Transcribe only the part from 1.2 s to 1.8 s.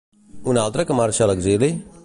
a l'exili?